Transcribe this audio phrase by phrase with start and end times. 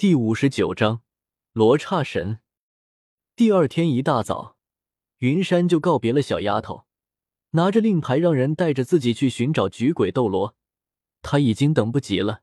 [0.00, 1.02] 第五十九章
[1.52, 2.38] 罗刹神。
[3.36, 4.56] 第二天一大早，
[5.18, 6.86] 云山就告别了小丫头，
[7.50, 10.56] 拿着令牌让人带着自己去寻找菊鬼斗罗。
[11.20, 12.40] 他已经等不及了，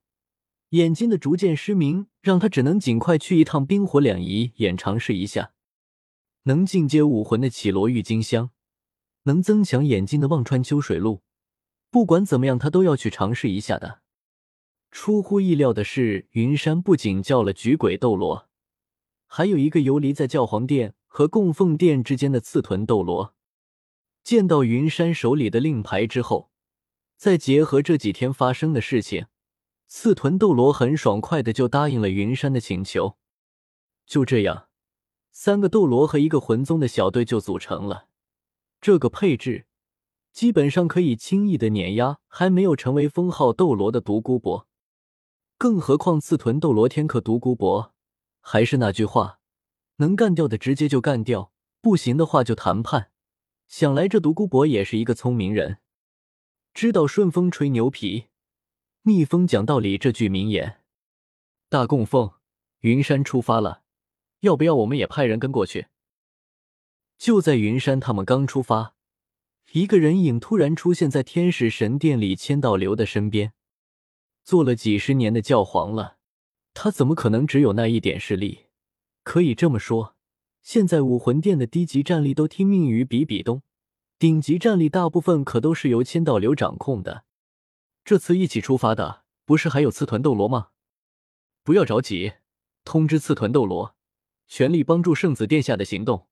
[0.69, 5.53] 眼睛的逐渐失明让他只能尽快去一趟冰火两仪眼尝试一下。
[6.43, 8.51] 能进阶武魂的绮罗郁金香，
[9.23, 11.23] 能增强眼睛的忘川秋水露，
[11.89, 14.01] 不管怎么样，他都要去尝试一下的。
[14.99, 18.49] 出乎意料的是，云山不仅叫了菊鬼斗罗，
[19.27, 23.35] 还有一个游离在教皇殿和供奉殿之间的刺豚斗罗。
[24.23, 26.49] 见到云山手里的令牌之后，
[27.15, 29.27] 再结合这几天发生的事情，
[29.85, 33.17] 刺豚斗罗很爽快的就答应了云山的请求。
[34.07, 34.69] 就这样，
[35.31, 38.07] 三个斗罗和一个魂宗的小队就组成了。
[38.81, 39.67] 这个配置
[40.33, 44.66] 基本上可以轻易的碾压还没有成为封号斗罗的独孤博。
[45.57, 47.95] 更何况刺豚斗罗天克独孤博，
[48.41, 49.39] 还是那句话，
[49.95, 53.09] 能干掉的直接就干掉，不行的话就谈判。
[53.65, 55.79] 想来这独孤博也是一个聪明人，
[56.75, 58.27] 知道顺风吹牛皮，
[59.03, 60.81] 逆风讲道理这句名言。
[61.69, 62.33] 大供奉，
[62.81, 63.81] 云山出发了，
[64.41, 65.87] 要不要我们也派人跟过去？
[67.17, 68.93] 就在云山他们刚出发，
[69.71, 73.53] 一个人影突然出现在天使神殿里千道流的身边。
[74.47, 76.19] 做了几十年的教皇了，
[76.73, 78.67] 他怎么可能只有那一点势力？
[79.23, 80.15] 可以这么说，
[80.61, 83.61] 现在武魂殿的低级战力都听命于比比东，
[84.17, 87.25] 顶级战力大部分可都是由千道流掌控的。
[88.05, 90.69] 这次一起出发的不是还有刺豚斗罗吗？
[91.63, 92.35] 不要着急，
[92.85, 93.97] 通知刺豚斗罗，
[94.47, 96.27] 全力帮助圣子殿下的行动。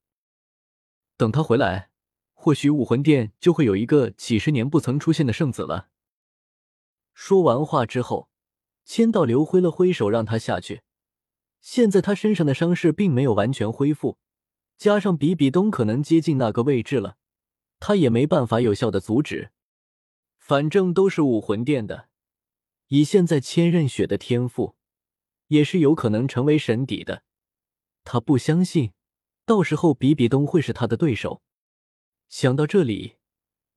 [1.18, 1.90] 等他回来，
[2.34, 5.90] 或许武魂殿就会有一个几十年不曾出现的圣子了。
[7.16, 8.30] 说完话之后，
[8.84, 10.82] 千道流挥了挥手，让他下去。
[11.62, 14.20] 现在他身上的伤势并没有完全恢复，
[14.78, 17.16] 加上比比东可能接近那个位置了，
[17.80, 19.52] 他也没办法有效的阻止。
[20.38, 22.10] 反正都是武魂殿的，
[22.90, 24.76] 以现在千仞雪的天赋，
[25.48, 27.24] 也是有可能成为神邸的。
[28.04, 28.92] 他不相信，
[29.46, 31.42] 到时候比比东会是他的对手。
[32.28, 33.16] 想到这里，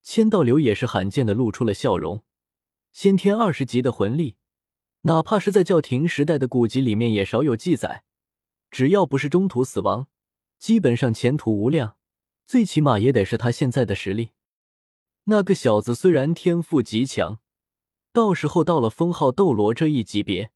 [0.03, 2.25] 千道流也是罕见的露出了笑容。
[2.93, 4.37] 先天二十级的魂力，
[5.03, 8.04] 哪怕是在教廷时代的古籍里面也少有记载。
[8.71, 10.09] 只要不是中途死亡，
[10.59, 11.97] 基本上前途无量。
[12.47, 14.31] 最起码也得是他现在的实力。
[15.25, 17.41] 那个小子虽然天赋极强，
[18.12, 20.50] 到时候到了封号斗罗这一级别，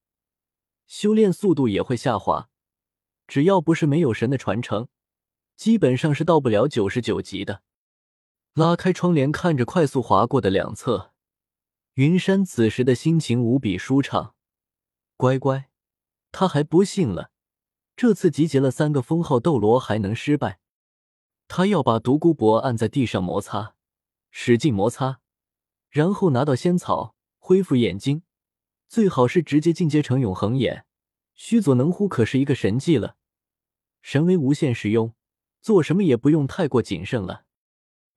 [0.87, 2.49] 修炼速度也会下滑。
[3.28, 4.88] 只要不是没有神的传承，
[5.56, 7.62] 基本上是到不了九十九级的。
[8.54, 11.12] 拉开窗帘，看着快速划过的两侧。
[11.94, 14.34] 云山此时的心情无比舒畅，
[15.19, 15.69] 乖乖，
[16.30, 17.30] 他还不信了，
[17.94, 20.58] 这次集结了三个封号斗罗还能失败？
[21.48, 23.75] 他要把独孤博按在地上摩擦，
[24.31, 25.20] 使劲摩擦，
[25.91, 28.22] 然后拿到仙草恢复眼睛，
[28.88, 30.86] 最好是直接进阶成永恒眼，
[31.34, 33.16] 须佐能乎可是一个神技了，
[34.00, 35.14] 神威无限使用，
[35.60, 37.44] 做什么也不用太过谨慎了。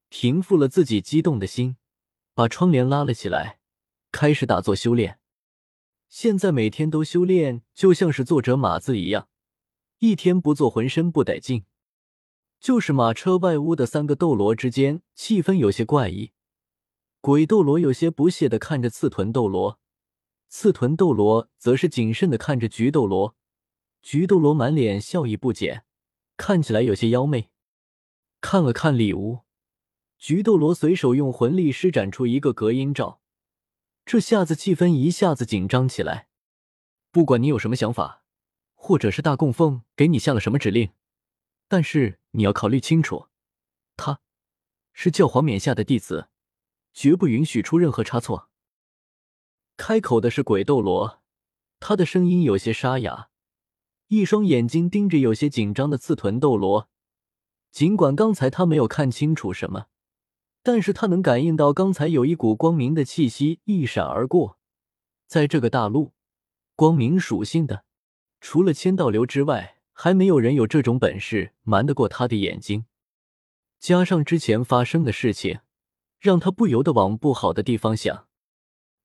[0.08, 1.76] 平复了自己激动的心，
[2.34, 3.60] 把窗帘拉了起来。
[4.16, 5.20] 开始打坐修炼，
[6.08, 9.28] 现在每天都修炼，就像是坐着马字一样，
[10.00, 11.66] 一天不做浑身不得劲。
[12.62, 16.32] 就是马车外屋的三个斗罗之间气氛有些怪异，
[17.20, 19.82] 鬼斗罗有些不屑的看着刺豚斗罗，
[20.48, 23.36] 刺豚斗罗则是谨慎的看着菊斗罗，
[24.02, 25.84] 菊斗罗满脸笑意不减，
[26.38, 27.50] 看起来有些妖媚。
[28.40, 29.42] 看了看里屋，
[30.18, 33.20] 菊斗罗随手用魂力施展出一个隔音罩。
[34.06, 36.28] 这下子气氛一下子紧张起来。
[37.12, 38.24] 不管你有什么想法，
[38.76, 40.92] 或者是大供奉给你下了什么指令，
[41.68, 43.28] 但是你要考虑清楚，
[43.98, 44.20] 他
[44.94, 46.30] 是教皇冕下的弟子，
[46.94, 48.50] 绝不允许出任何差错。
[49.76, 51.24] 开口的是鬼斗罗，
[51.80, 53.30] 他的声音有些沙哑，
[54.10, 56.90] 一双眼睛盯着有些紧张的刺豚斗罗。
[57.72, 59.88] 尽管刚才他没有看清楚什么。
[60.66, 64.58] 但是他能感应到，刚才有一股光明的气息一闪而过。
[65.28, 66.14] 在这个大陆，
[66.76, 67.86] 光明属性的，
[68.42, 72.86] 除了千道流之外，还没有人有这种本事瞒得过他的眼睛。
[73.80, 75.60] 加上之前发生的事情，
[76.20, 78.26] 让他不由得往不好的地方想。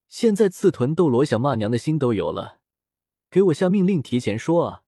[0.08, 2.60] 现在刺豚斗罗想骂娘的心都有了。
[3.30, 4.82] 给我下命令，提前说啊！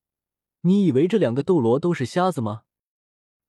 [0.62, 2.62] 你以为这两个斗罗都是瞎子吗？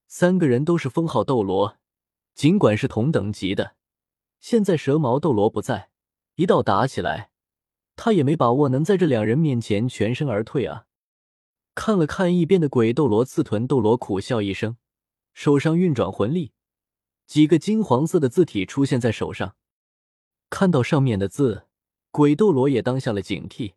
[0.09, 1.77] 三个人都是封号斗罗。
[2.35, 3.75] 尽管是同等级的，
[4.39, 5.89] 现在蛇矛斗罗不在，
[6.35, 7.31] 一道打起来，
[7.95, 10.85] 他也没把握能在这两人面前全身而退啊！
[11.75, 14.77] 看了看一边的鬼斗罗、刺豚斗罗，苦笑一声，
[15.33, 16.53] 手上运转魂力，
[17.25, 19.55] 几个金黄色的字体出现在手上。
[20.49, 21.67] 看到上面的字，
[22.11, 23.73] 鬼斗罗也当下了警惕。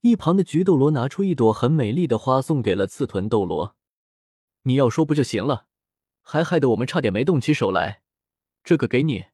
[0.00, 3.76] 一旁的菊斗罗拿出一朵很美丽的花，送给了刺豚斗罗。
[4.62, 5.66] 你要说不就行了，
[6.30, 8.02] 还害得我们差点没动起手来。
[8.62, 9.24] 这个给你，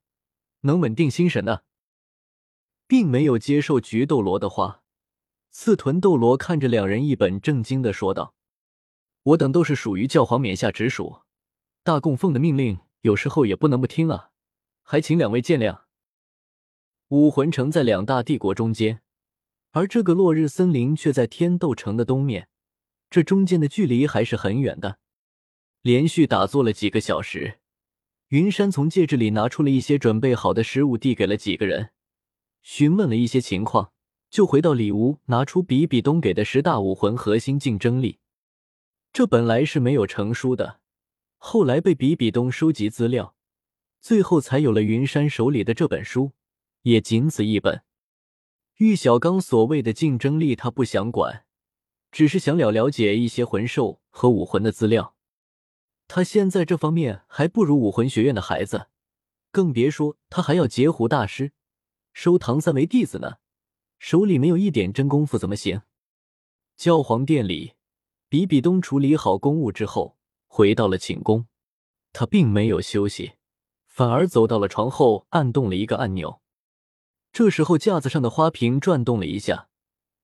[0.62, 1.64] 能稳定心神的。
[2.86, 4.82] 并没有接受菊斗罗的话，
[5.50, 8.34] 刺豚斗罗看着两人，一本正经的说道
[9.24, 11.20] ：“我等都是属于教皇冕下直属，
[11.82, 14.30] 大供奉的命令，有时候也不能不听啊，
[14.82, 15.82] 还请两位见谅。”
[17.08, 19.02] 武魂城在两大帝国中间，
[19.72, 22.48] 而这个落日森林却在天斗城的东面，
[23.10, 24.98] 这中间的距离还是很远的。
[25.86, 27.60] 连续打坐了几个小时，
[28.30, 31.90] 云山从戒指里拿出了一些准备好的食物，递给了几个人。
[32.60, 33.92] 询问了一些情况，
[34.28, 38.18] 就回到里屋，拿出比比东给的十大武魂核心竞争力。
[39.12, 40.80] 这本来是没有成书的，
[41.36, 43.36] 后来被比比东收集资料，
[44.00, 46.32] 最后才有了云山手里的这本书，
[46.82, 47.84] 也仅此一本。
[48.78, 51.44] 玉小刚所谓的竞争力，他不想管，
[52.10, 55.12] 只是想了了解一些魂兽和武魂的资料。
[56.08, 58.88] 他现在这方面还不如武魂学院的孩子，
[59.50, 61.52] 更别说他还要截胡大师。
[62.12, 63.36] 收唐三为弟子呢，
[63.98, 65.82] 手里没有一点真功夫怎么行？
[66.76, 67.74] 教皇殿里，
[68.28, 70.16] 比比东处理好公务之后，
[70.46, 71.46] 回到了寝宫。
[72.12, 73.32] 他并没有休息，
[73.86, 76.40] 反而走到了床后，按动了一个按钮。
[77.32, 79.68] 这时候，架子上的花瓶转动了一下，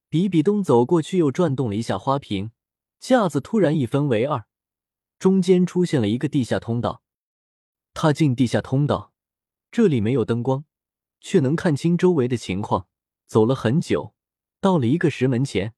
[0.09, 2.53] 比比东走过去，又转动了一下花瓶，
[2.99, 4.47] 架子突然一分为二，
[5.23, 7.05] 中间出现了一个地下通道。
[7.95, 9.13] 踏进地下通道，
[9.71, 10.65] 这里没有灯光。
[11.21, 12.89] 却能看清周围的情况。
[13.29, 14.17] 走了很久，
[14.61, 15.75] 到了一个石门前，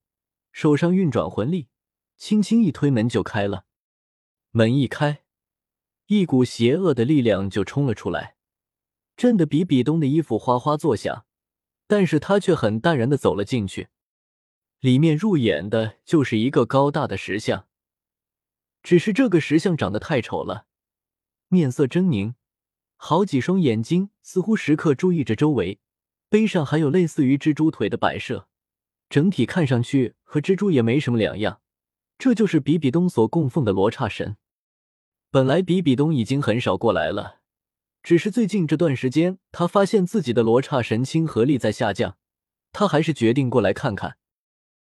[0.50, 1.68] 手上运转魂力，
[2.16, 3.66] 轻轻一推门就开了。
[4.52, 5.24] 门一开，
[6.06, 8.36] 一股邪恶的力量就冲了出来，
[9.14, 11.26] 震得比比东的衣服哗哗作响。
[11.86, 13.88] 但是他却很淡然的走了进去。
[14.80, 17.68] 里面入眼的就是一个高大的石像，
[18.84, 20.66] 只是这个石像长得太丑了，
[21.48, 22.34] 面色狰狞。
[22.96, 25.80] 好几双眼睛似乎时刻注意着周围，
[26.28, 28.46] 背上还有类似于蜘蛛腿的摆设，
[29.08, 31.62] 整体看上去和蜘蛛也没什么两样。
[32.18, 34.36] 这就是比比东所供奉的罗刹神。
[35.30, 37.40] 本来比比东已经很少过来了，
[38.02, 42.18] 只是最近这段时间，他发现自己的罗刹神亲和力在下降，
[42.70, 44.18] 他还是决定过来看看。